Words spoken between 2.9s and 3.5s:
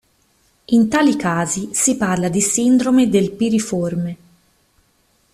del